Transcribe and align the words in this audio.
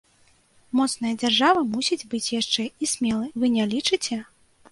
Моцная 0.79 1.11
дзяржава 1.23 1.61
мусіць 1.75 2.07
быць 2.15 2.31
яшчэ 2.41 2.63
і 2.85 2.91
смелай, 2.95 3.29
вы 3.43 3.51
не 3.59 3.63
лічыце? 3.77 4.21